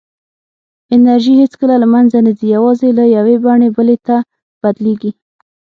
انرژي 0.95 1.33
هېڅکله 1.41 1.75
له 1.83 1.87
منځه 1.93 2.17
نه 2.25 2.31
ځي، 2.37 2.47
یوازې 2.55 2.89
له 2.97 3.03
یوې 3.17 3.35
بڼې 3.43 3.69
بلې 3.75 3.97
ته 4.07 4.15
بدلېږي. 4.61 5.11